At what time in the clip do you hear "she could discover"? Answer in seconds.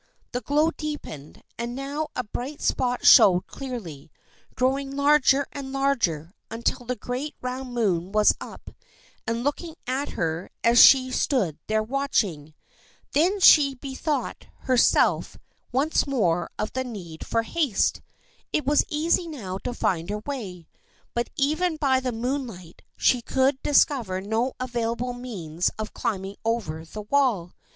22.97-24.19